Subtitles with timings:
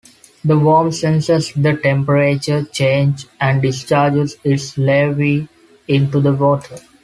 [0.43, 5.47] The worm senses the temperature change and discharges its larvae
[5.87, 6.79] into the water.